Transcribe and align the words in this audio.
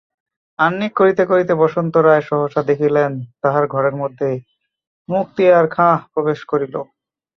আহ্নিক 0.59 0.91
করিতে 0.95 1.23
করিতে 1.25 1.53
বসন্ত 1.55 1.93
রায় 1.97 2.23
সহসা 2.29 2.61
দেখিলেন, 2.63 3.11
তাঁহার 3.41 3.65
ঘরের 3.67 3.95
মধ্যে 3.95 4.29
মুক্তিয়ার 5.09 5.65
খাঁ 5.67 5.95
প্রবেশ 6.13 6.39
করিল। 6.45 6.75